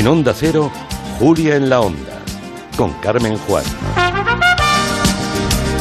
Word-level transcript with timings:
En 0.00 0.06
Onda 0.08 0.32
Cero, 0.34 0.72
Julia 1.18 1.56
en 1.56 1.68
la 1.68 1.80
Onda, 1.82 2.22
con 2.74 2.90
Carmen 3.02 3.36
Juan. 3.46 3.62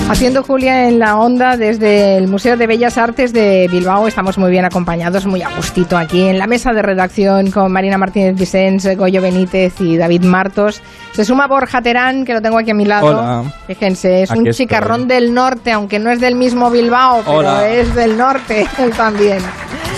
Haciendo 0.10 0.44
Julia 0.44 0.90
en 0.90 1.00
la 1.00 1.18
onda 1.18 1.56
desde 1.56 2.18
el 2.18 2.28
Museo 2.28 2.58
de 2.58 2.68
Bellas 2.68 2.98
Artes 2.98 3.32
de 3.32 3.70
Bilbao. 3.72 4.10
Estamos 4.10 4.38
muy 4.38 4.52
bien 4.52 4.66
acompañados, 4.66 5.26
muy 5.26 5.42
a 5.42 5.56
gustito 5.56 5.98
aquí 5.98 6.24
en 6.28 6.38
la 6.38 6.48
mesa 6.48 6.74
de 6.74 6.82
redacción 6.82 7.50
con 7.50 7.72
Marina 7.72 7.98
Martínez 7.98 8.36
Vicens, 8.36 8.86
Goyo 8.98 9.22
Benítez 9.22 9.80
y 9.80 9.96
David 9.96 10.26
Martos. 10.26 10.82
Se 11.14 11.24
suma 11.24 11.48
Borja 11.48 11.82
Terán, 11.82 12.26
que 12.26 12.34
lo 12.34 12.42
tengo 12.42 12.58
aquí 12.58 12.72
a 12.72 12.76
mi 12.76 12.84
lado. 12.84 13.08
Hola. 13.08 13.44
Fíjense, 13.68 14.24
es 14.24 14.32
Aquí 14.32 14.40
un 14.42 14.48
estoy. 14.48 14.66
chicarrón 14.66 15.08
del 15.08 15.34
norte, 15.34 15.72
aunque 15.72 15.98
no 15.98 16.12
es 16.12 16.20
del 16.20 16.36
mismo 16.36 16.70
Bilbao, 16.70 17.22
pero 17.24 17.38
Hola. 17.38 17.70
es 17.70 17.96
del 17.96 18.18
norte 18.18 18.68
él 18.80 18.92
también. 18.92 19.40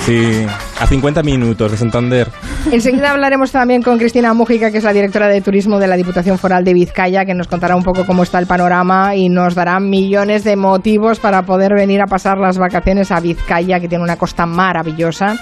Sí, 0.05 0.45
a 0.81 0.87
50 0.87 1.21
minutos 1.21 1.71
de 1.71 1.77
Santander. 1.77 2.27
Enseguida 2.71 3.11
hablaremos 3.11 3.51
también 3.51 3.83
con 3.83 3.99
Cristina 3.99 4.33
Mújica, 4.33 4.71
que 4.71 4.79
es 4.79 4.83
la 4.83 4.93
directora 4.93 5.27
de 5.27 5.39
turismo 5.39 5.77
de 5.77 5.87
la 5.87 5.95
Diputación 5.95 6.39
Foral 6.39 6.63
de 6.63 6.73
Vizcaya, 6.73 7.23
que 7.23 7.35
nos 7.35 7.47
contará 7.47 7.75
un 7.75 7.83
poco 7.83 8.05
cómo 8.05 8.23
está 8.23 8.39
el 8.39 8.47
panorama 8.47 9.15
y 9.15 9.29
nos 9.29 9.53
dará 9.53 9.79
millones 9.79 10.43
de 10.43 10.55
motivos 10.55 11.19
para 11.19 11.43
poder 11.43 11.75
venir 11.75 12.01
a 12.01 12.07
pasar 12.07 12.39
las 12.39 12.57
vacaciones 12.57 13.11
a 13.11 13.19
Vizcaya, 13.19 13.79
que 13.79 13.87
tiene 13.87 14.03
una 14.03 14.17
costa 14.17 14.47
maravillosa. 14.47 15.35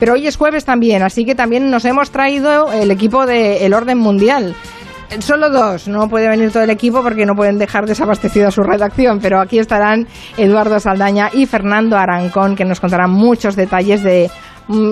Pero 0.00 0.14
hoy 0.14 0.26
es 0.26 0.36
jueves 0.36 0.64
también, 0.64 1.02
así 1.02 1.26
que 1.26 1.34
también 1.34 1.70
nos 1.70 1.84
hemos 1.84 2.10
traído 2.10 2.72
el 2.72 2.90
equipo 2.90 3.26
del 3.26 3.74
orden 3.74 3.98
mundial. 3.98 4.54
Solo 5.20 5.50
dos, 5.50 5.88
no 5.88 6.08
puede 6.08 6.28
venir 6.28 6.50
todo 6.50 6.64
el 6.64 6.70
equipo 6.70 7.02
porque 7.02 7.26
no 7.26 7.34
pueden 7.34 7.58
dejar 7.58 7.86
desabastecida 7.86 8.50
su 8.50 8.62
redacción, 8.62 9.20
pero 9.20 9.40
aquí 9.40 9.58
estarán 9.58 10.06
Eduardo 10.36 10.80
Saldaña 10.80 11.30
y 11.32 11.46
Fernando 11.46 11.96
Arancón, 11.96 12.56
que 12.56 12.64
nos 12.64 12.80
contarán 12.80 13.10
muchos 13.10 13.56
detalles 13.56 14.02
de 14.02 14.30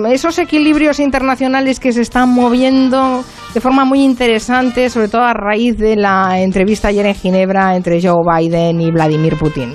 esos 0.09 0.39
equilibrios 0.39 0.99
internacionales 0.99 1.79
que 1.79 1.91
se 1.91 2.01
están 2.01 2.29
moviendo 2.29 3.23
de 3.53 3.61
forma 3.61 3.85
muy 3.85 4.03
interesante, 4.03 4.89
sobre 4.89 5.07
todo 5.07 5.23
a 5.23 5.33
raíz 5.33 5.77
de 5.77 5.95
la 5.95 6.39
entrevista 6.39 6.89
ayer 6.89 7.05
en 7.05 7.15
Ginebra 7.15 7.75
entre 7.75 8.01
Joe 8.01 8.23
Biden 8.25 8.81
y 8.81 8.91
Vladimir 8.91 9.37
Putin. 9.37 9.73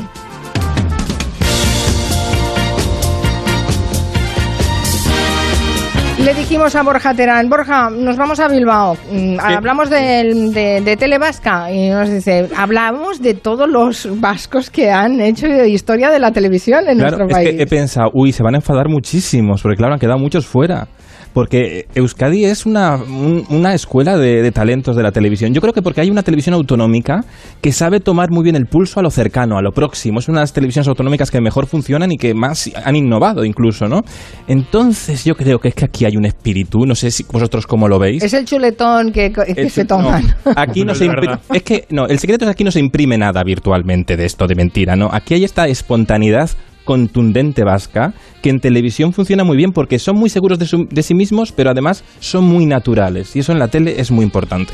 Dijimos 6.50 6.74
a 6.74 6.82
Borja 6.82 7.14
Terán, 7.14 7.48
Borja, 7.48 7.90
nos 7.90 8.16
vamos 8.16 8.40
a 8.40 8.48
Bilbao, 8.48 8.96
Mm, 9.12 9.38
hablamos 9.38 9.88
de, 9.88 10.80
de 10.84 10.96
Tele 10.96 11.16
Vasca 11.18 11.70
y 11.70 11.90
nos 11.90 12.10
dice, 12.10 12.48
hablamos 12.56 13.22
de 13.22 13.34
todos 13.34 13.68
los 13.68 14.08
vascos 14.20 14.68
que 14.68 14.90
han 14.90 15.20
hecho 15.20 15.46
historia 15.46 16.10
de 16.10 16.18
la 16.18 16.32
televisión 16.32 16.88
en 16.88 16.98
Claro, 16.98 17.18
nuestro 17.18 17.26
es 17.28 17.32
país. 17.32 17.50
que 17.56 17.62
he 17.62 17.66
pensado, 17.68 18.10
uy, 18.14 18.32
se 18.32 18.42
van 18.42 18.54
a 18.54 18.58
enfadar 18.58 18.88
muchísimos, 18.88 19.62
porque 19.62 19.76
claro, 19.76 19.94
han 19.94 20.00
quedado 20.00 20.18
muchos 20.18 20.44
fuera. 20.44 20.88
Porque 21.32 21.86
Euskadi 21.94 22.44
es 22.44 22.66
una, 22.66 22.96
un- 22.96 23.44
una 23.50 23.72
escuela 23.74 24.16
de, 24.16 24.42
de 24.42 24.50
talentos 24.52 24.96
de 24.96 25.02
la 25.02 25.12
televisión. 25.12 25.54
Yo 25.54 25.60
creo 25.60 25.72
que 25.72 25.80
porque 25.82 26.00
hay 26.00 26.10
una 26.10 26.22
televisión 26.24 26.54
autonómica 26.54 27.24
que 27.60 27.72
sabe 27.72 28.00
tomar 28.00 28.30
muy 28.30 28.42
bien 28.42 28.56
el 28.56 28.66
pulso 28.66 28.98
a 28.98 29.02
lo 29.02 29.10
cercano, 29.10 29.56
a 29.56 29.62
lo 29.62 29.70
próximo. 29.72 30.18
Es 30.18 30.28
una 30.28 30.40
de 30.40 30.42
las 30.44 30.52
televisiones 30.52 30.88
autonómicas 30.88 31.30
que 31.30 31.40
mejor 31.40 31.66
funcionan 31.66 32.10
y 32.12 32.16
que 32.16 32.34
más 32.34 32.68
han 32.84 32.96
innovado 32.96 33.44
incluso, 33.44 33.86
¿no? 33.86 34.00
Entonces 34.48 35.24
yo 35.24 35.34
creo 35.36 35.58
que 35.60 35.68
es 35.68 35.74
que 35.74 35.84
aquí 35.84 36.04
hay 36.04 36.16
un 36.16 36.24
espíritu, 36.24 36.84
no 36.84 36.94
sé 36.94 37.10
si 37.10 37.24
vosotros 37.30 37.66
cómo 37.66 37.86
lo 37.88 37.98
veis. 37.98 38.22
Es 38.22 38.34
el 38.34 38.44
chuletón 38.44 39.12
que, 39.12 39.32
que 39.32 39.52
El- 39.56 39.70
se 39.70 39.84
toman. 39.84 40.24
no, 40.44 40.52
aquí 40.56 40.84
no 40.84 40.92
Es 40.92 40.98
se 40.98 41.06
impri- 41.06 41.20
verdad. 41.28 41.40
es 41.54 41.62
que 41.62 41.86
no, 41.90 42.06
el 42.06 42.18
secreto 42.18 42.44
es 42.44 42.48
que 42.48 42.52
aquí 42.52 42.64
no 42.64 42.72
se 42.72 42.80
imprime 42.80 43.16
nada 43.16 43.42
virtualmente 43.44 44.16
de 44.16 44.24
esto 44.24 44.46
de 44.48 44.54
mentira, 44.56 44.96
¿no? 44.96 45.08
Aquí 45.12 45.34
hay 45.34 45.44
esta 45.44 45.68
espontaneidad 45.68 46.50
contundente 46.84 47.64
vasca 47.64 48.12
que 48.42 48.50
en 48.50 48.60
televisión 48.60 49.12
funciona 49.12 49.44
muy 49.44 49.56
bien 49.56 49.72
porque 49.72 49.98
son 49.98 50.16
muy 50.16 50.30
seguros 50.30 50.58
de, 50.58 50.66
su- 50.66 50.86
de 50.90 51.02
sí 51.02 51.14
mismos, 51.14 51.52
pero 51.52 51.70
además 51.70 52.04
son 52.20 52.44
muy 52.44 52.66
naturales 52.66 53.36
y 53.36 53.40
eso 53.40 53.52
en 53.52 53.58
la 53.58 53.68
tele 53.68 54.00
es 54.00 54.10
muy 54.10 54.24
importante. 54.24 54.72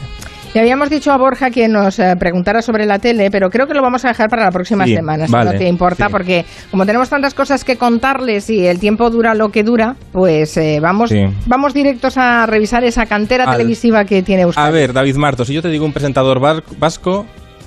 Le 0.55 0.61
habíamos 0.61 0.89
dicho 0.89 1.13
a 1.13 1.19
Borja 1.19 1.51
que 1.51 1.69
nos 1.69 1.99
eh, 1.99 2.15
preguntara 2.19 2.63
sobre 2.63 2.87
la 2.87 2.99
tele, 2.99 3.31
pero 3.31 3.51
creo 3.51 3.67
que 3.67 3.75
lo 3.75 3.83
vamos 3.83 4.07
a 4.07 4.09
dejar 4.09 4.31
para 4.31 4.45
la 4.45 4.51
próxima 4.51 4.87
Sí, 4.87 4.95
semana, 4.95 5.27
si 5.27 5.33
vale, 5.33 5.53
no 5.53 5.59
te 5.59 5.69
importa, 5.69 6.07
sí. 6.07 6.13
porque 6.13 6.45
como 6.71 6.87
tenemos 6.87 7.11
tantas 7.11 7.35
cosas 7.35 7.63
que 7.63 7.77
contarles 7.77 8.49
y 8.49 8.67
el 8.67 8.79
tiempo 8.79 9.11
dura 9.11 9.35
lo 9.35 9.51
que 9.51 9.63
dura, 9.65 9.97
pues 10.13 10.57
eh, 10.57 10.79
vamos, 10.81 11.11
Sí. 11.11 11.27
vamos 11.47 11.75
directos 11.75 12.17
a 12.17 12.47
revisar 12.47 12.85
esa 12.85 13.05
cantera 13.05 13.45
Al- 13.45 13.59
televisiva 13.59 14.07
que 14.07 14.23
tiene 14.23 14.43
Euskadi. 14.43 14.67
A 14.67 14.71
ver, 14.71 14.95
David 14.95 15.17
Marto, 15.17 15.45
si 15.45 15.53
yo 15.53 15.61
te 15.61 15.69
digo 15.69 15.85
un 15.85 15.93
presentador 15.93 16.41
vasco, 16.79 17.27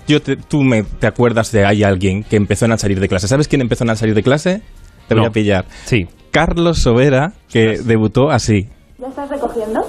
yo 0.10 0.22
te- 0.22 0.36
tú 0.36 0.62
me, 0.64 0.84
te 0.84 1.08
acuerdas 1.08 1.52
de 1.52 1.66
hay 1.66 1.84
alguien 1.84 2.24
que 2.24 2.36
empezó 2.36 2.66
al 2.66 2.78
salir 2.80 3.00
de 3.00 3.08
clase. 3.08 3.28
¿Sabes 3.28 3.48
quién 3.48 3.62
empezó 3.62 3.84
al 3.86 3.96
salir 3.96 4.16
de 4.16 4.24
clase? 4.24 4.62
Te 5.08 5.16
voy 5.16 5.26
a 5.26 5.30
pillar. 5.30 5.66
Sí. 5.86 6.08
Carlos 6.32 6.80
Sobera, 6.80 7.34
que 7.50 7.80
debutó 7.84 8.30
así. 8.30 8.68
¿Ya 9.00 9.08
estás 9.08 9.30
recogiendo? 9.30 9.80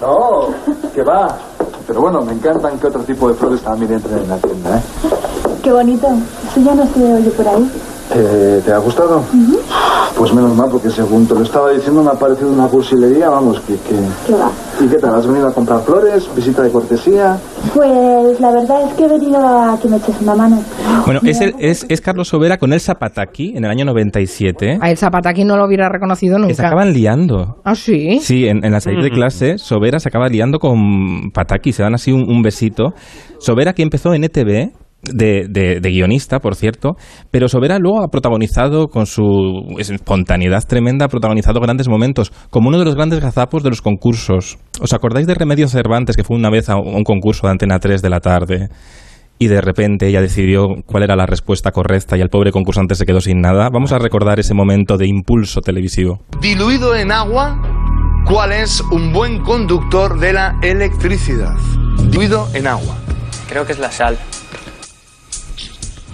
No, 0.00 0.48
que 0.94 1.02
va. 1.02 1.38
Pero 1.86 2.00
bueno, 2.00 2.22
me 2.22 2.32
encantan 2.32 2.78
que 2.78 2.86
otro 2.88 3.02
tipo 3.02 3.28
de 3.28 3.34
flores 3.34 3.60
también 3.62 3.92
entren 3.92 4.18
en 4.18 4.28
la 4.28 4.36
tienda, 4.38 4.78
¿eh? 4.78 4.82
Qué 5.62 5.72
bonito. 5.72 6.08
Eso 6.50 6.60
ya 6.60 6.74
no 6.74 6.86
se 6.92 7.00
oye 7.14 7.30
por 7.30 7.46
ahí. 7.48 7.70
¿Te, 8.16 8.60
te 8.62 8.72
ha 8.72 8.78
gustado? 8.78 9.24
Pues 10.16 10.32
menos 10.32 10.54
mal, 10.56 10.70
porque 10.70 10.88
según 10.88 11.26
te 11.26 11.34
lo 11.34 11.42
estaba 11.42 11.70
diciendo 11.72 12.02
me 12.02 12.10
ha 12.10 12.14
parecido 12.14 12.50
una 12.50 12.66
cursilería, 12.68 13.28
vamos, 13.28 13.60
que... 13.60 13.74
que... 13.74 13.94
¿Qué 14.26 14.32
va? 14.32 14.50
¿Y 14.82 14.88
qué 14.88 14.96
tal? 14.96 15.14
¿Has 15.16 15.26
venido 15.26 15.46
a 15.48 15.52
comprar 15.52 15.80
flores? 15.82 16.26
¿Visita 16.34 16.62
de 16.62 16.70
cortesía? 16.70 17.38
Pues 17.74 18.40
la 18.40 18.50
verdad 18.52 18.88
es 18.88 18.94
que 18.94 19.04
he 19.04 19.08
venido 19.08 19.38
a 19.38 19.78
que 19.80 19.88
me 19.88 19.96
eches 19.98 20.14
una 20.22 20.34
mano. 20.34 20.62
Bueno, 21.04 21.20
es, 21.24 21.40
el- 21.42 21.54
es, 21.58 21.84
es 21.88 22.00
Carlos 22.00 22.28
Sobera 22.28 22.56
con 22.58 22.72
el 22.72 22.80
Zapataki 22.80 23.52
en 23.56 23.64
el 23.66 23.70
año 23.70 23.84
97. 23.84 24.78
A 24.80 24.90
el 24.90 24.96
Zapataki 24.96 25.44
no 25.44 25.56
lo 25.58 25.66
hubiera 25.66 25.88
reconocido 25.90 26.38
nunca. 26.38 26.54
se 26.54 26.64
acaban 26.64 26.92
liando. 26.94 27.56
¿Ah, 27.64 27.74
sí? 27.74 28.18
Sí, 28.20 28.46
en, 28.48 28.64
en 28.64 28.72
la 28.72 28.80
salida 28.80 29.02
de 29.02 29.10
clase, 29.10 29.58
Sobera 29.58 29.98
se 30.00 30.08
acaba 30.08 30.28
liando 30.28 30.58
con 30.58 31.30
Pataki, 31.32 31.72
se 31.72 31.82
dan 31.82 31.94
así 31.94 32.12
un, 32.12 32.22
un 32.28 32.40
besito. 32.42 32.94
Sobera 33.38 33.74
que 33.74 33.82
empezó 33.82 34.14
en 34.14 34.24
ETV, 34.24 34.70
de, 35.12 35.46
de- 35.48 35.80
de 35.80 35.90
guionista, 35.90 36.38
por 36.40 36.54
cierto, 36.54 36.96
pero 37.30 37.48
Sobera 37.48 37.78
luego 37.78 38.02
ha 38.02 38.08
protagonizado 38.08 38.86
con 38.88 39.06
su 39.06 39.22
espontaneidad 39.78 40.62
tremenda, 40.66 41.06
ha 41.06 41.08
protagonizado 41.08 41.60
grandes 41.60 41.88
momentos, 41.88 42.32
como 42.50 42.68
uno 42.68 42.78
de 42.78 42.84
los 42.84 42.94
grandes 42.94 43.20
gazapos 43.20 43.62
de 43.62 43.70
los 43.70 43.82
concursos. 43.82 44.58
¿Os 44.80 44.92
acordáis 44.92 45.26
de 45.26 45.34
Remedios 45.34 45.70
Cervantes, 45.72 46.16
que 46.16 46.24
fue 46.24 46.36
una 46.36 46.50
vez 46.50 46.68
a 46.68 46.76
un 46.76 47.04
concurso 47.04 47.46
de 47.46 47.52
Antena 47.52 47.78
3 47.78 48.02
de 48.02 48.10
la 48.10 48.20
tarde? 48.20 48.68
Y 49.38 49.48
de 49.48 49.60
repente 49.60 50.06
ella 50.08 50.22
decidió 50.22 50.64
cuál 50.86 51.02
era 51.02 51.14
la 51.14 51.26
respuesta 51.26 51.70
correcta 51.70 52.16
y 52.16 52.22
el 52.22 52.30
pobre 52.30 52.52
concursante 52.52 52.94
se 52.94 53.04
quedó 53.04 53.20
sin 53.20 53.40
nada. 53.42 53.68
Vamos 53.70 53.92
a 53.92 53.98
recordar 53.98 54.40
ese 54.40 54.54
momento 54.54 54.96
de 54.96 55.06
impulso 55.06 55.60
televisivo. 55.60 56.20
Diluido 56.40 56.96
en 56.96 57.12
agua, 57.12 57.60
¿cuál 58.26 58.52
es 58.52 58.80
un 58.90 59.12
buen 59.12 59.42
conductor 59.42 60.18
de 60.18 60.32
la 60.32 60.56
electricidad? 60.62 61.54
Diluido 62.10 62.48
en 62.54 62.66
agua. 62.66 62.96
Creo 63.46 63.66
que 63.66 63.72
es 63.72 63.78
la 63.78 63.90
sal. 63.90 64.16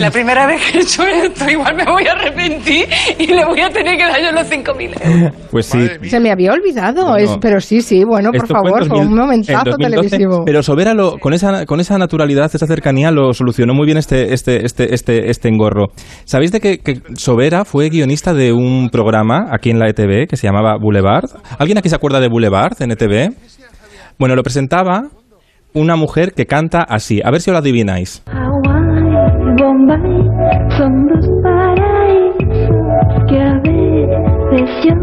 La 0.00 0.10
primera 0.10 0.46
vez 0.46 0.60
que 0.72 0.78
he 0.78 0.80
hecho 0.82 1.02
esto, 1.04 1.48
igual 1.50 1.74
me 1.76 1.84
voy 1.84 2.04
a 2.06 2.12
arrepentir 2.12 2.86
y 3.18 3.26
le 3.26 3.44
voy 3.44 3.60
a 3.60 3.68
tener 3.70 3.96
que 3.96 4.04
dar 4.04 4.20
yo 4.20 4.32
los 4.32 4.48
5.000 4.50 4.92
euros. 5.04 5.32
Pues 5.50 5.66
sí. 5.66 5.86
Se 6.08 6.20
me 6.20 6.30
había 6.30 6.52
olvidado, 6.52 7.10
No, 7.10 7.16
es- 7.16 7.36
pero 7.40 7.60
sí, 7.60 7.82
sí, 7.82 8.02
bueno, 8.04 8.30
por 8.32 8.46
favor, 8.46 8.80
fue 8.86 8.88
2000 8.88 9.06
un 9.08 9.14
momentazo 9.14 9.58
en 9.58 9.76
2012, 9.78 10.08
televisivo. 10.10 10.42
Pero 10.46 10.62
Sobera 10.62 10.94
lo, 10.94 11.18
con 11.18 11.32
esa 11.34 11.66
con 11.66 11.80
esa 11.80 11.98
naturalidad, 11.98 12.50
esa 12.54 12.66
cercanía 12.66 13.10
lo 13.10 13.32
solucionó 13.32 13.74
muy 13.74 13.86
bien 13.86 13.98
este 13.98 14.32
este 14.32 14.64
este 14.64 14.94
este 14.94 15.30
este 15.30 15.48
engorro. 15.48 15.88
¿Sabéis 16.24 16.52
de 16.52 16.60
que, 16.60 16.78
que 16.78 17.00
Sobera 17.14 17.64
fue 17.64 17.88
guionista 17.90 18.32
de 18.34 18.52
un 18.52 18.88
programa 18.90 19.46
aquí 19.52 19.70
en 19.70 19.78
la 19.78 19.88
ETV 19.88 20.26
que 20.28 20.36
se 20.36 20.46
llamaba 20.46 20.76
Boulevard? 20.80 21.30
¿Alguien 21.58 21.78
aquí 21.78 21.88
se 21.88 21.96
acuerda 21.96 22.20
de 22.20 22.28
Boulevard 22.28 22.80
en 22.80 22.92
ETV? 22.92 23.32
Bueno, 24.18 24.34
lo 24.36 24.42
presentaba 24.42 25.02
una 25.72 25.96
mujer 25.96 26.32
que 26.32 26.46
canta 26.46 26.82
así. 26.82 27.20
A 27.24 27.30
ver 27.30 27.40
si 27.40 27.50
lo 27.50 27.58
adivináis. 27.58 28.22
Son 30.80 31.06
dos 31.08 31.28
paraísos 31.42 32.48
que 33.28 33.38
a 33.38 33.52
veces 33.58 34.70
yo 34.82 34.94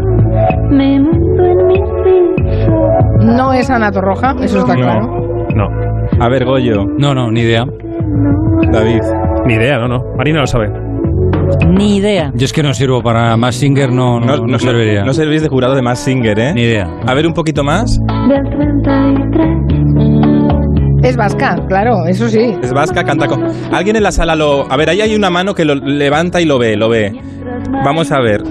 me 0.70 0.98
monto 0.98 1.44
en 1.44 1.66
mis 1.68 1.78
pisos. 2.02 3.36
No 3.36 3.52
es 3.52 3.70
Ana 3.70 3.92
Torroja, 3.92 4.34
eso 4.42 4.58
está 4.58 4.74
No. 4.74 4.80
claro. 4.80 5.46
No. 5.54 5.68
A 6.20 6.28
ver, 6.28 6.44
Goyo, 6.44 6.84
No, 6.98 7.14
no, 7.14 7.30
ni 7.30 7.42
idea. 7.42 7.64
David. 8.72 9.02
Ni 9.46 9.54
idea, 9.54 9.78
no, 9.78 9.86
no. 9.86 10.02
Marina 10.16 10.40
lo 10.40 10.48
sabe. 10.48 10.68
Ni 11.68 11.98
idea. 11.98 12.32
Yo 12.34 12.46
es 12.46 12.52
que 12.52 12.64
no 12.64 12.74
sirvo 12.74 13.00
para 13.00 13.36
más 13.36 13.54
singer, 13.54 13.92
no, 13.92 14.18
no, 14.18 14.36
no 14.36 14.58
serviría. 14.58 15.04
no 15.04 15.12
servís 15.12 15.42
de 15.42 15.48
jurado 15.48 15.76
de 15.76 15.82
más 15.82 16.00
singer, 16.00 16.40
¿eh? 16.40 16.54
Ni 16.54 16.62
idea. 16.62 16.88
A 17.06 17.14
ver 17.14 17.24
un 17.24 17.34
poquito 17.34 17.62
más. 17.62 18.00
Del 18.28 18.42
33 18.50 20.27
Es 21.02 21.16
vasca, 21.16 21.56
claro, 21.68 22.06
eso 22.06 22.28
sí. 22.28 22.56
Es 22.62 22.72
vasca, 22.72 23.04
canta 23.04 23.26
con... 23.26 23.44
Alguien 23.72 23.96
en 23.96 24.02
la 24.02 24.10
sala 24.12 24.34
lo... 24.34 24.70
A 24.70 24.76
ver, 24.76 24.90
ahí 24.90 25.00
hay 25.00 25.14
una 25.14 25.30
mano 25.30 25.54
que 25.54 25.64
lo 25.64 25.74
levanta 25.74 26.40
y 26.40 26.44
lo 26.44 26.58
ve, 26.58 26.76
lo 26.76 26.88
ve. 26.88 27.12
Vamos 27.84 28.10
a 28.12 28.20
ver. 28.20 28.42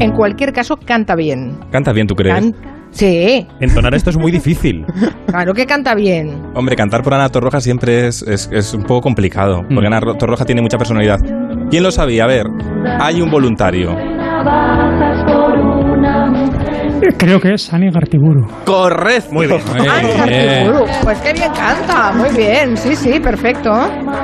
en 0.00 0.12
cualquier 0.12 0.52
caso, 0.52 0.76
canta 0.76 1.14
bien. 1.14 1.58
Canta 1.70 1.92
bien, 1.92 2.06
¿tú 2.06 2.14
crees? 2.14 2.34
Can- 2.34 2.54
Sí, 2.92 3.46
Entonar 3.60 3.94
esto 3.94 4.10
es 4.10 4.18
muy 4.18 4.32
difícil. 4.32 4.84
claro 5.26 5.54
que 5.54 5.64
canta 5.64 5.94
bien. 5.94 6.42
Hombre, 6.56 6.74
cantar 6.74 7.02
por 7.04 7.14
Ana 7.14 7.28
Torroja 7.28 7.60
siempre 7.60 8.08
es, 8.08 8.22
es- 8.22 8.50
es 8.52 8.74
un 8.74 8.82
poco 8.82 9.02
complicado, 9.02 9.62
porque 9.72 9.86
Ana 9.86 10.00
Ro- 10.00 10.14
Torroja 10.16 10.44
tiene 10.44 10.60
mucha 10.60 10.76
personalidad. 10.76 11.18
¿Quién 11.70 11.84
lo 11.84 11.92
sabía? 11.92 12.24
A 12.24 12.26
ver, 12.26 12.46
hay 12.98 13.20
un 13.22 13.30
voluntario. 13.30 13.94
Creo 17.16 17.40
que 17.40 17.54
es 17.54 17.72
Ani 17.72 17.90
Gartiburu. 17.90 18.46
Correcto. 18.64 19.32
Muy 19.32 19.46
bien. 19.46 19.60
Ani 19.90 20.08
Gartiburu. 20.08 20.84
Pues 21.02 21.18
qué 21.20 21.32
bien 21.32 21.50
canta, 21.52 22.12
muy 22.12 22.28
bien, 22.36 22.76
sí, 22.76 22.94
sí, 22.94 23.20
perfecto. 23.20 23.70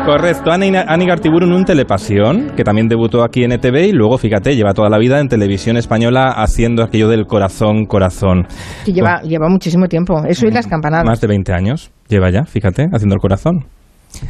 Correcto, 0.04 0.50
Ani, 0.50 0.72
Ani 0.76 1.06
Gartiburu 1.06 1.46
en 1.46 1.52
un 1.52 1.64
Telepasión, 1.64 2.52
que 2.56 2.64
también 2.64 2.88
debutó 2.88 3.24
aquí 3.24 3.44
en 3.44 3.52
ETV 3.52 3.88
y 3.88 3.92
luego, 3.92 4.18
fíjate, 4.18 4.54
lleva 4.54 4.72
toda 4.72 4.88
la 4.88 4.98
vida 4.98 5.20
en 5.20 5.28
televisión 5.28 5.76
española 5.76 6.32
haciendo 6.36 6.82
aquello 6.82 7.08
del 7.08 7.26
corazón, 7.26 7.86
corazón. 7.86 8.46
Que 8.84 8.92
lleva, 8.92 9.20
lleva 9.22 9.48
muchísimo 9.48 9.88
tiempo, 9.88 10.22
eso 10.26 10.46
y 10.46 10.50
las 10.50 10.66
campanadas. 10.66 11.04
Más 11.04 11.20
de 11.20 11.26
20 11.28 11.52
años 11.52 11.90
lleva 12.08 12.30
ya, 12.30 12.44
fíjate, 12.44 12.86
haciendo 12.92 13.14
el 13.14 13.20
corazón. 13.20 13.66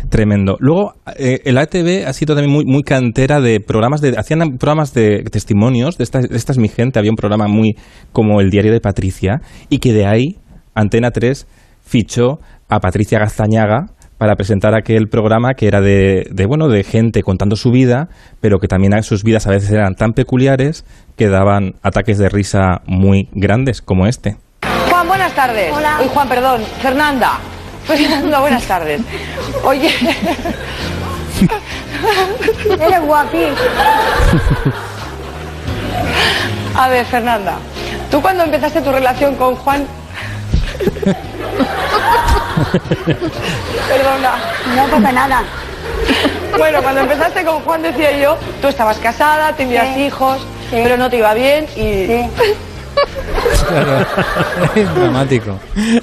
Tremendo. 0.09 0.57
Luego, 0.61 0.95
eh, 1.19 1.41
el 1.45 1.59
ATV 1.59 2.07
ha 2.07 2.13
sido 2.13 2.35
también 2.35 2.53
muy, 2.53 2.65
muy 2.65 2.83
cantera 2.83 3.41
de 3.41 3.61
programas 3.61 4.01
de. 4.01 4.15
Hacían 4.17 4.59
programas 4.59 4.95
de 4.95 5.25
testimonios, 5.25 5.99
de 5.99 6.05
esta, 6.05 6.21
de 6.21 6.37
esta 6.37 6.53
es 6.53 6.59
mi 6.59 6.69
gente. 6.69 6.99
Había 6.99 7.11
un 7.11 7.17
programa 7.17 7.49
muy 7.49 7.77
como 8.13 8.41
el 8.41 8.51
Diario 8.51 8.73
de 8.73 8.81
Patricia, 8.81 9.41
y 9.69 9.79
que 9.79 9.93
de 9.93 10.07
ahí, 10.07 10.37
Antena 10.75 11.11
3 11.11 11.47
fichó 11.83 12.39
a 12.69 12.81
Patricia 12.81 13.19
Gastañaga 13.19 13.87
para 14.19 14.35
presentar 14.35 14.75
aquel 14.75 15.09
programa 15.09 15.55
que 15.55 15.69
era 15.69 15.81
de, 15.81 16.27
de, 16.31 16.47
bueno 16.47 16.69
de 16.69 16.85
gente 16.85 17.23
contando 17.23 17.57
su 17.57 17.71
vida, 17.71 18.09
pero 18.41 18.59
que 18.59 18.67
también 18.67 19.03
sus 19.03 19.23
vidas 19.23 19.47
a 19.47 19.51
veces 19.51 19.71
eran 19.71 19.95
tan 19.95 20.13
peculiares 20.13 20.85
que 21.17 21.29
daban 21.29 21.75
ataques 21.83 22.19
de 22.19 22.29
risa 22.29 22.81
muy 22.87 23.29
grandes, 23.33 23.83
como 23.83 24.07
este. 24.07 24.37
Juan, 24.91 25.07
buenas 25.07 25.35
tardes. 25.35 25.73
Hola. 25.73 25.99
Uy, 26.01 26.09
Juan, 26.09 26.29
perdón. 26.29 26.63
Fernanda. 26.81 27.39
Fernanda, 27.87 28.41
buenas 28.41 28.65
tardes. 28.65 29.01
Oye. 29.65 29.91
Eres 32.81 33.01
guapi. 33.03 33.45
A 36.77 36.89
ver, 36.89 37.07
Fernanda. 37.07 37.59
Tú 38.11 38.21
cuando 38.21 38.45
empezaste 38.45 38.81
tu 38.83 38.91
relación 38.93 39.35
con 39.37 39.57
Juan. 39.57 39.87
Perdona. 43.89 44.33
No 44.75 44.85
pasa 44.87 45.13
nada. 45.13 45.43
Bueno, 46.59 46.83
cuando 46.83 47.03
empezaste 47.03 47.45
con 47.45 47.61
Juan 47.61 47.83
decía 47.83 48.19
yo, 48.19 48.37
tú 48.61 48.69
estabas 48.69 48.99
casada, 48.99 49.53
tenías 49.55 49.95
Sí. 49.95 50.05
hijos, 50.07 50.39
Sí. 50.71 50.81
pero 50.83 50.97
no 50.97 51.09
te 51.11 51.19
iba 51.19 51.35
bien 51.35 51.67
y. 51.77 52.07
Sí. 52.07 52.31
Es 54.77 54.95
dramático. 54.95 55.59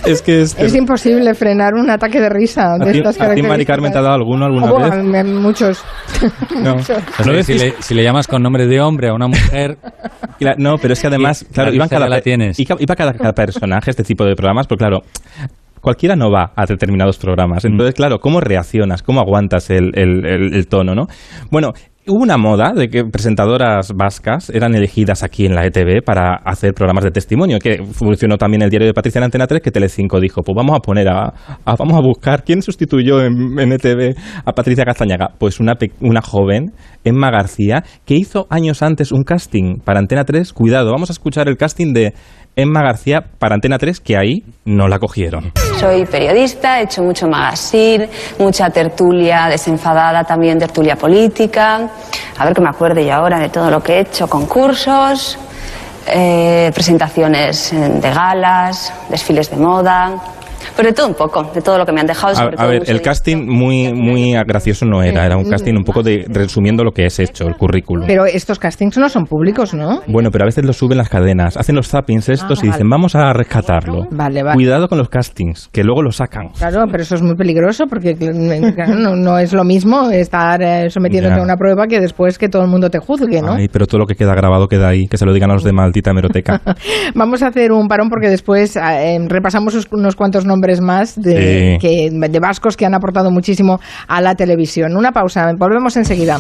Es 0.05 0.21
que 0.21 0.41
es, 0.41 0.57
Es 0.57 0.75
imposible 0.75 1.33
frenar 1.33 1.73
un 1.73 1.89
ataque 1.89 2.19
de 2.19 2.29
risa 2.29 2.73
¿A 2.73 2.77
de 2.77 2.91
ti, 2.91 2.97
estas 2.99 3.19
a 3.21 3.33
ti, 3.33 3.41
Mari 3.41 3.65
Carmen, 3.65 3.91
te 3.91 3.97
ha 3.97 4.01
dado 4.01 4.15
alguno 4.15 4.45
alguna 4.45 4.71
Oh, 4.71 4.79
vez? 4.79 4.89
bueno, 5.05 5.41
muchos. 5.41 5.83
No. 6.55 6.75
Muchos. 6.75 6.97
O 7.19 7.23
sea, 7.23 7.43
si, 7.43 7.53
le, 7.55 7.73
si 7.79 7.93
le 7.93 8.03
llamas 8.03 8.27
con 8.27 8.41
nombre 8.43 8.65
de 8.67 8.79
hombre 8.81 9.09
a 9.09 9.13
una 9.13 9.27
mujer, 9.27 9.77
Cla- 10.39 10.55
No, 10.57 10.77
pero 10.77 10.93
es 10.93 11.01
que 11.01 11.07
además, 11.07 11.43
Y 11.43 11.53
claro, 11.53 11.71
la 11.71 11.83
risa 11.85 11.95
cada, 11.95 12.09
la 12.09 12.21
tienes. 12.21 12.59
iba- 12.59 12.77
iba 12.79 12.95
cada, 12.95 13.13
cada 13.13 13.33
personaje 13.33 13.89
este 13.91 14.03
tipo 14.03 14.25
de 14.25 14.35
programas, 14.35 14.67
porque 14.67 14.79
claro, 14.83 15.01
cualquiera 15.81 16.15
no 16.15 16.31
va 16.31 16.51
a 16.55 16.65
determinados 16.65 17.17
programas. 17.17 17.65
Entonces, 17.65 17.93
claro, 17.95 18.19
¿cómo 18.19 18.39
reaccionas? 18.39 19.03
¿Cómo 19.03 19.19
aguantas 19.21 19.69
el, 19.69 19.91
el- 19.95 20.25
el- 20.25 20.53
el 20.53 20.67
tono, 20.67 20.95
no? 20.95 21.07
Bueno, 21.51 21.73
hubo 22.07 22.21
una 22.21 22.37
moda 22.37 22.73
de 22.73 22.89
que 22.89 23.05
presentadoras 23.05 23.93
vascas 23.95 24.49
eran 24.49 24.75
elegidas 24.75 25.23
aquí 25.23 25.45
en 25.45 25.55
la 25.55 25.65
ETV 25.65 26.03
para 26.03 26.35
hacer 26.43 26.73
programas 26.73 27.03
de 27.05 27.11
testimonio, 27.11 27.59
que 27.59 27.83
funcionó 27.83 28.37
también 28.37 28.61
el 28.61 28.69
diario 28.69 28.87
de 28.87 28.93
Patricia 28.93 29.19
en 29.19 29.25
Antena 29.25 29.47
3, 29.47 29.61
que 29.61 29.71
Telecinco 29.71 30.19
dijo, 30.19 30.41
pues 30.41 30.55
vamos 30.55 30.75
a 30.75 30.79
poner 30.79 31.07
a, 31.07 31.33
vamos 31.65 31.97
a 31.97 32.01
buscar 32.01 32.43
quién 32.43 32.61
sustituyó 32.61 33.21
en, 33.21 33.71
ETV 33.71 34.15
a 34.45 34.51
Patricia 34.51 34.83
Castañaga. 34.83 35.29
Pues 35.37 35.59
una, 35.59 35.73
una 36.01 36.21
joven, 36.21 36.73
Emma 37.03 37.31
García, 37.31 37.83
que 38.05 38.15
hizo 38.15 38.47
años 38.49 38.81
antes 38.81 39.11
un 39.11 39.23
casting 39.23 39.79
para 39.79 39.99
Antena 39.99 40.25
3. 40.25 40.51
Cuidado, 40.51 40.91
vamos 40.91 41.09
a 41.09 41.13
escuchar 41.13 41.47
el 41.47 41.57
casting 41.57 41.93
de 41.93 42.13
Emma 42.55 42.81
García 42.83 43.21
para 43.39 43.55
Antena 43.55 43.77
3, 43.77 43.99
que 43.99 44.17
ahí 44.17 44.43
no 44.65 44.87
la 44.87 44.99
cogieron. 44.99 45.51
Soy 45.79 46.05
periodista, 46.05 46.79
he 46.79 46.83
hecho 46.83 47.01
mucho 47.01 47.27
magazine, 47.27 48.09
mucha 48.39 48.69
tertulia 48.69 49.47
desenfadada, 49.47 50.23
también 50.23 50.59
tertulia 50.59 50.95
política. 50.95 51.89
A 52.37 52.45
ver 52.45 52.53
que 52.53 52.61
me 52.61 52.69
acuerde 52.69 53.05
yo 53.05 53.13
ahora 53.13 53.39
de 53.39 53.49
todo 53.49 53.69
lo 53.69 53.81
que 53.81 53.93
he 53.93 53.99
hecho, 54.01 54.27
concursos, 54.27 55.37
eh, 56.07 56.71
presentaciones 56.73 57.71
de 57.71 58.11
galas, 58.11 58.93
desfiles 59.09 59.49
de 59.49 59.57
moda, 59.57 60.21
pero 60.75 60.89
de 60.89 60.93
todo 60.93 61.07
un 61.07 61.13
poco, 61.15 61.43
de 61.53 61.61
todo 61.61 61.77
lo 61.77 61.85
que 61.85 61.91
me 61.91 62.01
han 62.01 62.07
dejado. 62.07 62.33
A, 62.33 62.35
sobre 62.35 62.55
a 62.55 62.57
todo 62.57 62.69
ver, 62.69 62.83
el 62.87 62.97
de- 62.97 63.01
casting 63.03 63.45
muy, 63.47 63.93
muy 63.93 64.33
gracioso 64.45 64.85
no 64.85 65.01
era, 65.03 65.25
era 65.25 65.37
un 65.37 65.49
casting 65.49 65.73
un 65.75 65.83
poco 65.83 66.03
de 66.03 66.25
resumiendo 66.29 66.83
lo 66.83 66.91
que 66.91 67.05
es 67.05 67.19
hecho, 67.19 67.47
el 67.47 67.55
currículum. 67.55 68.05
Pero 68.07 68.25
estos 68.25 68.59
castings 68.59 68.97
no 68.97 69.09
son 69.09 69.25
públicos, 69.25 69.73
¿no? 69.73 70.01
Bueno, 70.07 70.29
pero 70.31 70.43
a 70.43 70.47
veces 70.47 70.65
lo 70.65 70.73
suben 70.73 70.97
las 70.97 71.09
cadenas, 71.09 71.57
hacen 71.57 71.75
los 71.75 71.87
zappings 71.87 72.29
estos 72.29 72.59
Ah, 72.59 72.63
y 72.63 72.67
dicen, 72.67 72.89
vale. 72.89 73.01
vamos 73.01 73.15
a 73.15 73.33
rescatarlo. 73.33 74.05
Vale, 74.11 74.43
vale. 74.43 74.55
Cuidado 74.55 74.87
con 74.87 74.97
los 74.97 75.09
castings, 75.09 75.69
que 75.71 75.83
luego 75.83 76.01
lo 76.01 76.11
sacan. 76.11 76.49
Claro, 76.57 76.85
pero 76.89 77.03
eso 77.03 77.15
es 77.15 77.21
muy 77.21 77.35
peligroso 77.35 77.85
porque 77.87 78.15
no, 78.15 79.15
no 79.15 79.37
es 79.39 79.53
lo 79.53 79.63
mismo 79.63 80.09
estar 80.09 80.61
eh, 80.61 80.89
sometiéndote 80.89 81.35
Ya. 81.35 81.41
a 81.41 81.43
una 81.43 81.55
prueba 81.55 81.87
que 81.87 81.99
después 81.99 82.37
que 82.37 82.49
todo 82.49 82.63
el 82.63 82.67
mundo 82.69 82.89
te 82.89 82.99
juzgue, 82.99 83.41
¿no? 83.41 83.53
Ay, 83.53 83.67
pero 83.71 83.85
todo 83.85 83.99
lo 83.99 84.05
que 84.05 84.15
queda 84.15 84.33
grabado 84.35 84.67
queda 84.67 84.89
ahí, 84.89 85.05
que 85.07 85.17
se 85.17 85.25
lo 85.25 85.33
digan 85.33 85.51
a 85.51 85.53
los 85.53 85.63
de 85.63 85.73
maldita 85.73 86.11
hemeroteca. 86.11 86.61
Vamos 87.15 87.43
a 87.43 87.47
hacer 87.47 87.71
un 87.71 87.87
parón 87.87 88.09
porque 88.09 88.29
después 88.29 88.75
eh, 88.75 89.17
repasamos 89.27 89.87
unos 89.91 90.15
cuantos 90.15 90.45
nombres 90.45 90.62
más 90.81 91.19
de, 91.21 91.77
Sí. 91.81 91.87
que, 91.87 92.09
de 92.11 92.39
vascos 92.39 92.75
que 92.77 92.85
han 92.85 92.93
aportado 92.93 93.31
muchísimo 93.31 93.79
a 94.07 94.21
la 94.21 94.35
televisión. 94.35 94.95
Una 94.97 95.11
pausa, 95.11 95.51
volvemos 95.57 95.95
enseguida. 95.97 96.39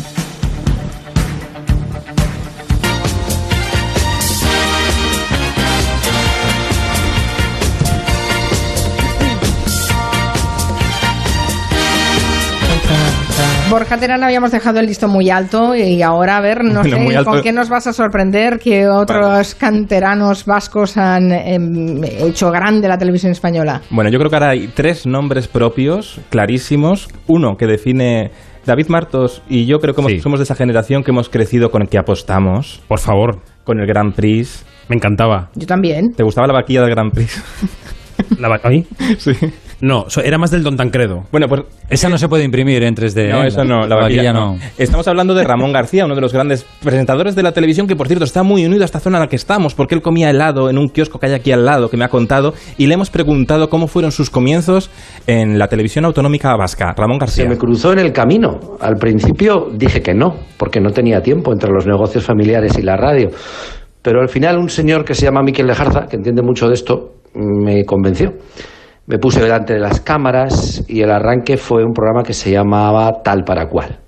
Terán 13.97 14.23
habíamos 14.23 14.51
dejado 14.51 14.79
el 14.79 14.85
listo 14.87 15.07
muy 15.07 15.29
alto 15.29 15.75
y 15.75 16.01
ahora 16.01 16.37
a 16.37 16.41
ver, 16.41 16.63
no 16.63 16.81
Bueno, 16.81 16.97
muy 16.99 17.11
sé, 17.11 17.17
alto. 17.17 17.31
¿con 17.31 17.41
qué 17.41 17.51
nos 17.51 17.69
vas 17.69 17.87
a 17.87 17.93
sorprender? 17.93 18.59
¿Qué 18.59 18.87
otros 18.87 19.55
canteranos 19.55 20.45
vascos 20.45 20.97
han 20.97 21.31
em, 21.31 22.03
hecho 22.03 22.51
grande 22.51 22.87
la 22.87 22.97
televisión 22.97 23.31
española? 23.31 23.81
Bueno, 23.89 24.09
yo 24.09 24.17
creo 24.19 24.29
que 24.29 24.35
ahora 24.35 24.49
hay 24.49 24.67
tres 24.67 25.05
nombres 25.05 25.47
propios, 25.47 26.19
clarísimos. 26.29 27.07
Uno 27.27 27.55
que 27.57 27.65
define 27.67 28.31
David 28.65 28.87
Martos 28.89 29.41
y 29.49 29.65
yo 29.65 29.79
creo 29.79 29.93
que 29.93 30.01
hemos- 30.01 30.11
Sí. 30.13 30.19
somos 30.19 30.39
de 30.39 30.43
esa 30.43 30.55
generación 30.55 31.03
que 31.03 31.11
hemos 31.11 31.29
crecido 31.29 31.69
con 31.69 31.81
el 31.81 31.89
que 31.89 31.97
apostamos, 31.97 32.81
Por 32.87 32.99
favor. 32.99 33.41
con 33.63 33.79
el 33.79 33.85
Grand 33.87 34.13
Prix. 34.13 34.65
Me 34.89 34.95
encantaba. 34.95 35.49
Yo 35.55 35.65
también. 35.65 36.11
¿Te 36.15 36.23
gustaba 36.23 36.47
la 36.47 36.53
vaquilla 36.53 36.81
del 36.81 36.89
Grand 36.91 37.11
Prix? 37.13 37.41
¿La 38.39 38.49
va- 38.49 38.59
¿A 38.63 38.69
mí? 38.69 38.85
sí. 39.17 39.31
No, 39.83 40.05
so- 40.07 40.21
era 40.21 40.37
más 40.37 40.49
del 40.49 40.63
Don 40.63 40.77
Tancredo. 40.77 41.23
Bueno, 41.29 41.49
pues 41.49 41.63
esa 41.89 42.07
no 42.07 42.17
se 42.17 42.29
puede 42.29 42.45
imprimir 42.45 42.83
en 42.83 42.95
3D. 42.95 43.29
No, 43.29 43.43
¿eh? 43.43 43.47
eso 43.47 43.65
no, 43.65 43.85
la 43.85 43.97
vaquilla 43.97 44.31
no. 44.31 44.55
Estamos 44.77 45.05
hablando 45.09 45.33
de 45.33 45.43
Ramón 45.43 45.73
García, 45.73 46.05
uno 46.05 46.15
de 46.15 46.21
los 46.21 46.31
grandes 46.31 46.65
presentadores 46.81 47.35
de 47.35 47.43
la 47.43 47.51
televisión, 47.51 47.85
que 47.85 47.97
por 47.97 48.07
cierto 48.07 48.23
está 48.23 48.43
muy 48.43 48.65
unido 48.65 48.83
a 48.83 48.85
esta 48.85 49.01
zona 49.01 49.17
en 49.17 49.23
la 49.23 49.27
que 49.27 49.35
estamos, 49.35 49.75
porque 49.75 49.93
él 49.93 50.01
comía 50.01 50.29
helado 50.29 50.69
en 50.69 50.77
un 50.77 50.87
kiosco 50.87 51.19
que 51.19 51.25
hay 51.25 51.33
aquí 51.33 51.51
al 51.51 51.65
lado, 51.65 51.89
que 51.89 51.97
me 51.97 52.05
ha 52.05 52.07
contado, 52.07 52.53
y 52.77 52.87
le 52.87 52.93
hemos 52.93 53.09
preguntado 53.09 53.69
cómo 53.69 53.87
fueron 53.87 54.13
sus 54.13 54.29
comienzos 54.29 54.89
en 55.27 55.59
la 55.59 55.67
televisión 55.67 56.05
autonómica 56.05 56.55
vasca. 56.55 56.93
Ramón 56.95 57.17
García. 57.17 57.43
Se 57.43 57.49
me 57.49 57.57
cruzó 57.57 57.91
en 57.91 57.99
el 57.99 58.13
camino. 58.13 58.77
Al 58.79 58.95
principio 58.95 59.67
dije 59.75 60.01
que 60.01 60.13
no, 60.13 60.33
porque 60.55 60.79
no 60.79 60.91
tenía 60.91 61.19
tiempo 61.19 61.51
entre 61.51 61.69
los 61.71 61.85
negocios 61.85 62.23
familiares 62.23 62.77
y 62.77 62.83
la 62.83 62.95
radio. 62.95 63.31
Pero 64.01 64.21
al 64.21 64.29
final 64.29 64.59
un 64.59 64.69
señor 64.69 65.03
que 65.03 65.13
se 65.13 65.25
llama 65.25 65.43
Miquel 65.43 65.67
Lejarza, 65.67 66.05
que 66.09 66.15
entiende 66.15 66.41
mucho 66.41 66.69
de 66.69 66.73
esto, 66.75 67.15
me 67.35 67.83
convenció. 67.83 68.31
Me 69.05 69.17
puse 69.17 69.41
delante 69.41 69.73
de 69.73 69.79
las 69.79 69.99
cámaras 69.99 70.85
y 70.87 71.01
el 71.01 71.11
arranque 71.11 71.57
fue 71.57 71.83
un 71.83 71.91
programa 71.91 72.23
que 72.23 72.33
se 72.33 72.51
llamaba 72.51 73.21
Tal 73.21 73.43
para 73.43 73.67
cual. 73.67 73.99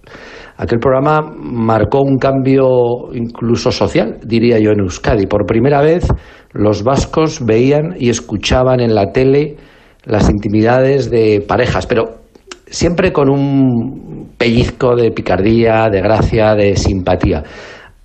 Aquel 0.56 0.80
programa 0.80 1.22
marcó 1.36 2.02
un 2.02 2.18
cambio 2.18 3.14
incluso 3.14 3.72
social, 3.72 4.20
diría 4.26 4.58
yo, 4.58 4.72
en 4.72 4.80
Euskadi. 4.80 5.28
Por 5.28 5.46
primera 5.46 5.82
vez 5.82 6.08
los 6.54 6.84
vascos 6.84 7.46
veían 7.46 7.96
y 8.00 8.10
escuchaban 8.10 8.80
en 8.80 8.96
la 8.96 9.12
tele 9.12 9.58
las 10.06 10.30
intimidades 10.30 11.10
de 11.10 11.44
parejas, 11.46 11.88
pero 11.88 12.22
siempre 12.68 13.12
con 13.12 13.30
un 13.30 14.34
pellizco 14.38 14.96
de 14.96 15.12
picardía, 15.12 15.90
de 15.90 16.00
gracia, 16.00 16.56
de 16.56 16.78
simpatía. 16.78 17.44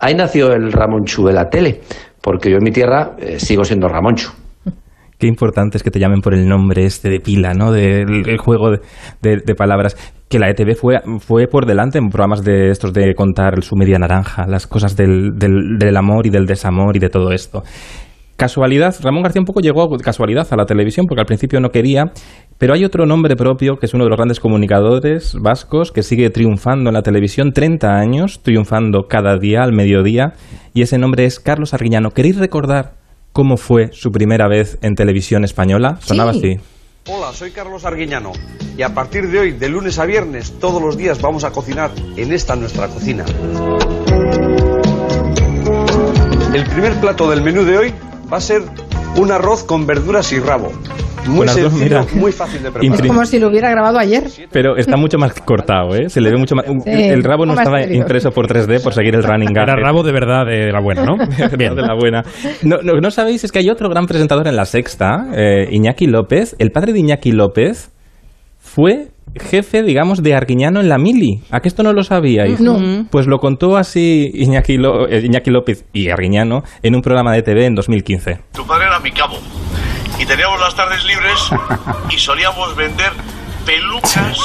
Ahí 0.01 0.15
nació 0.15 0.53
el 0.53 0.73
Ramonchu 0.73 1.25
de 1.25 1.35
la 1.35 1.49
tele, 1.49 1.83
porque 2.21 2.51
yo 2.51 2.57
en 2.57 2.65
mi 2.65 2.73
tierra 2.73 3.15
eh, 3.21 3.39
sigo 3.39 3.63
siendo 3.63 3.87
Ramonchu. 3.87 4.40
Qué 5.21 5.27
importante 5.27 5.77
es 5.77 5.83
que 5.85 5.91
te 5.91 6.00
llamen 6.00 6.21
por 6.23 6.35
el 6.35 6.49
nombre 6.49 6.85
este 6.87 7.11
de 7.11 7.21
pila, 7.21 7.53
¿no? 7.53 7.71
Del 7.71 8.29
el 8.29 8.39
juego 8.39 8.71
de, 8.71 8.79
de- 9.23 9.43
de 9.45 9.55
palabras. 9.55 9.97
Que 10.29 10.39
la 10.39 10.49
ETV 10.49 10.75
fue, 10.77 11.00
fue 11.19 11.47
por 11.47 11.67
delante 11.67 11.99
en 11.99 12.09
programas 12.09 12.43
de 12.43 12.71
estos 12.71 12.93
de 12.93 13.15
contar 13.15 13.62
su 13.62 13.77
media 13.77 13.99
naranja, 13.99 14.47
las 14.47 14.67
cosas 14.67 14.97
del, 14.97 15.33
del, 15.37 15.97
amor 15.97 16.27
y 16.27 16.31
del 16.31 16.47
desamor 16.47 16.97
y 16.97 17.00
de 17.00 17.09
todo 17.09 17.33
esto. 17.33 17.62
Casualidad, 18.37 18.95
Ramón 19.03 19.23
García 19.23 19.41
un 19.43 19.45
poco 19.45 19.61
llegó 19.61 19.87
casualidad 19.99 20.47
a 20.50 20.57
la 20.57 20.65
televisión 20.65 21.05
porque 21.07 21.21
al 21.21 21.27
principio 21.27 21.61
no 21.61 21.69
quería, 21.69 22.12
pero 22.57 22.73
hay 22.73 22.85
otro 22.87 23.05
nombre 23.05 23.37
propio 23.37 23.77
que 23.77 23.85
es 23.85 23.93
uno 23.93 24.05
de 24.05 24.11
los 24.11 24.17
grandes 24.17 24.41
comunicadores 24.41 25.35
vascos 25.39 25.93
que 25.93 26.03
sigue 26.03 26.31
triunfando 26.31 26.89
en 26.89 26.95
la 26.95 27.03
televisión 27.03 27.53
30 27.53 27.89
años, 27.99 28.41
triunfando 28.43 29.09
cada 29.11 29.37
día 29.37 29.62
al 29.62 29.73
mediodía, 29.75 30.33
y 30.73 30.81
ese 30.81 30.97
nombre 30.97 31.27
es 31.27 31.39
Carlos 31.39 31.75
Arguiñano. 31.75 32.12
¿Queréis 32.12 32.39
recordar 32.39 33.00
cómo 33.33 33.57
fue 33.57 33.91
su 33.93 34.11
primera 34.13 34.49
vez 34.49 34.79
en 34.83 34.95
televisión 34.95 35.45
española? 35.45 35.99
Sonaba 36.01 36.33
Sí. 36.33 36.39
así. 36.39 36.61
Hola, 37.09 37.33
soy 37.33 37.51
Carlos 37.51 37.85
Arguiñano 37.85 38.33
y 38.77 38.83
a 38.83 38.95
partir 38.95 39.29
de 39.31 39.39
hoy, 39.39 39.51
de 39.53 39.69
lunes 39.69 39.99
a 39.99 40.05
viernes, 40.05 40.53
todos 40.61 40.81
los 40.83 40.97
días 40.97 41.21
vamos 41.21 41.45
a 41.45 41.51
cocinar 41.51 41.91
en 42.17 42.33
esta 42.33 42.57
nuestra 42.57 42.89
cocina. 42.89 43.25
El 46.53 46.65
primer 46.67 47.01
plato 47.01 47.31
del 47.31 47.43
menú 47.43 47.65
de 47.65 47.79
hoy 47.79 47.95
va 48.33 48.37
a 48.37 48.41
ser 48.41 48.63
un 49.17 49.31
arroz 49.33 49.65
con 49.65 49.87
verduras 49.87 50.33
y 50.33 50.39
rabo. 50.41 50.73
Muy 51.27 51.47
sencillo, 51.49 51.71
mira. 51.71 52.05
muy 52.15 52.33
fácil 52.33 52.62
de 52.62 52.69
Es 52.69 52.75
preparar. 52.75 53.07
como 53.07 53.25
si 53.25 53.39
lo 53.39 53.49
hubiera 53.49 53.71
grabado 53.71 53.99
ayer. 53.99 54.25
Pero 54.50 54.77
está 54.77 54.97
mucho 54.97 55.19
más 55.19 55.33
cortado, 55.41 55.95
¿eh? 55.95 56.09
Se 56.09 56.21
le 56.21 56.31
ve 56.31 56.37
mucho 56.37 56.55
más... 56.55 56.65
Sí, 56.67 56.91
el 56.91 57.23
rabo 57.23 57.47
no 57.47 57.53
estaba 57.55 57.81
serio. 57.83 57.97
impreso 57.97 58.31
por 58.31 58.47
3D 58.49 58.83
por 58.83 58.93
seguir 58.95 59.15
el 59.15 59.23
running 59.23 59.53
gag. 59.53 59.69
Era 59.69 59.77
rabo 59.77 60.03
de 60.03 60.12
verdad 60.12 60.45
de 60.47 60.73
la 60.73 60.81
buena, 60.81 61.05
¿no? 61.05 61.17
Bien. 61.59 61.75
de 61.75 61.83
la 61.83 61.95
buena. 61.95 62.23
No, 62.62 62.79
no, 62.83 62.95
no 63.00 63.11
sabéis, 63.11 63.45
es 63.45 63.53
que 63.53 63.59
hay 63.61 63.71
otro 63.71 63.89
gran 63.89 64.07
presentador 64.07 64.47
en 64.49 64.57
la 64.57 64.65
sexta, 64.65 65.27
eh, 65.35 65.69
Iñaki 65.71 66.07
López. 66.07 66.57
El 66.59 66.71
padre 66.71 66.93
de 66.93 67.00
Iñaki 67.00 67.33
López 67.33 67.91
fue 68.59 69.09
jefe, 69.41 69.83
digamos, 69.85 70.23
de 70.25 70.35
Arguiñano 70.35 70.81
en 70.81 70.89
la 70.89 70.99
Mili. 70.99 71.43
¿A 71.50 71.61
que 71.61 71.69
esto 71.69 71.83
no 71.85 71.93
lo 71.93 72.03
sabíais? 72.03 72.61
No. 72.61 73.07
Pues 73.11 73.27
lo 73.29 73.39
contó 73.39 73.77
así 73.77 74.29
Iñaki, 74.35 74.77
Lo- 74.77 75.09
eh, 75.09 75.21
Iñaki 75.25 75.50
López 75.50 75.85
y 75.93 76.09
Arguiñano 76.11 76.62
en 76.83 76.97
un 76.97 77.00
programa 77.03 77.33
de 77.35 77.43
TV 77.43 77.67
en 77.67 77.75
2015. 77.77 78.39
Tu 78.53 78.67
padre 78.67 78.87
era 78.87 78.99
mi 78.99 79.12
cabo. 79.12 79.37
Y 80.21 80.27
teníamos 80.27 80.61
las 80.61 80.75
tardes 80.75 81.03
libres 81.05 81.39
y 82.11 82.19
solíamos 82.19 82.77
vender 82.77 83.11
pelucas 83.65 84.37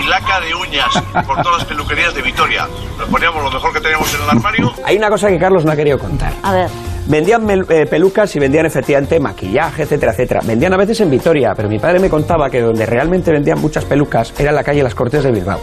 y 0.00 0.06
laca 0.06 0.40
de 0.40 0.54
uñas 0.54 0.94
por 1.26 1.42
todas 1.42 1.58
las 1.58 1.64
peluquerías 1.66 2.14
de 2.14 2.22
Vitoria. 2.22 2.68
Nos 2.98 3.08
poníamos 3.08 3.42
lo 3.42 3.50
mejor 3.50 3.72
que 3.72 3.80
teníamos 3.80 4.12
en 4.14 4.22
el 4.22 4.30
armario. 4.30 4.72
Hay 4.84 4.96
una 4.96 5.08
cosa 5.08 5.28
que 5.28 5.38
Carlos 5.38 5.64
no 5.64 5.72
ha 5.72 5.76
querido 5.76 5.98
contar. 5.98 6.32
A 6.42 6.52
ver. 6.52 6.68
Vendían 7.06 7.44
mel- 7.44 7.66
eh, 7.68 7.86
pelucas 7.86 8.34
y 8.34 8.38
vendían 8.38 8.64
efectivamente 8.64 9.20
maquillaje, 9.20 9.82
etcétera, 9.82 10.12
etcétera. 10.12 10.40
Vendían 10.44 10.72
a 10.72 10.76
veces 10.76 11.00
en 11.02 11.10
Vitoria, 11.10 11.52
pero 11.54 11.68
mi 11.68 11.78
padre 11.78 11.98
me 11.98 12.08
contaba 12.08 12.48
que 12.48 12.60
donde 12.62 12.86
realmente 12.86 13.30
vendían 13.30 13.60
muchas 13.60 13.84
pelucas 13.84 14.32
era 14.38 14.50
en 14.50 14.56
la 14.56 14.64
calle 14.64 14.82
Las 14.82 14.94
Cortes 14.94 15.22
de 15.22 15.30
Bilbao. 15.30 15.60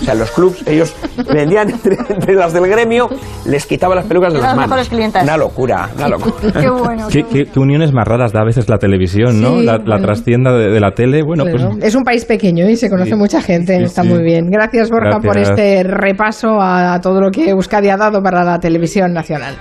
O 0.00 0.04
sea, 0.04 0.14
los 0.14 0.30
clubs, 0.30 0.62
ellos 0.66 0.94
vendían 1.32 1.70
entre, 1.72 1.96
entre 2.08 2.34
las 2.34 2.52
del 2.52 2.66
gremio, 2.68 3.08
les 3.46 3.66
quitaban 3.66 3.96
las 3.96 4.06
pelucas 4.06 4.32
de 4.32 4.38
las 4.38 4.48
las 4.48 4.56
manos. 4.56 4.68
mejores 4.70 4.88
clientas. 4.88 5.22
Una 5.22 5.36
locura, 5.36 5.88
una 5.96 6.08
locura. 6.08 6.34
Qué 6.60 6.70
bueno. 6.70 7.08
¿Qué, 7.08 7.24
qué- 7.24 7.46
qué 7.46 7.60
uniones 7.60 7.92
más 7.92 8.06
raras 8.06 8.32
da 8.32 8.40
a 8.40 8.44
veces 8.44 8.68
la 8.68 8.78
televisión, 8.78 9.40
¿no? 9.40 9.58
Sí, 9.58 9.64
la, 9.64 9.72
la 9.72 9.78
bueno. 9.84 10.02
trastienda 10.06 10.52
de, 10.52 10.68
de 10.70 10.80
la 10.80 10.92
tele. 10.92 11.22
Bueno, 11.22 11.44
Claro. 11.44 11.70
pues 11.72 11.84
Es 11.84 11.94
un 11.94 12.04
país 12.04 12.24
pequeño 12.24 12.68
y 12.68 12.76
se 12.76 12.88
conoce 12.90 13.10
Sí. 13.10 13.16
mucha 13.16 13.40
gente, 13.42 13.76
Sí, 13.78 13.84
está 13.84 14.02
sí. 14.02 14.08
muy 14.08 14.22
bien. 14.22 14.50
Gracias 14.50 14.90
Borja 14.90 15.18
por 15.20 15.36
este 15.38 15.82
repaso 15.84 16.60
a 16.60 17.00
todo 17.00 17.20
lo 17.20 17.30
que 17.30 17.50
Euskadi 17.50 17.88
ha 17.88 17.96
dado 17.96 18.22
para 18.22 18.44
la 18.44 18.58
televisión 18.60 19.12
nacional. 19.12 19.54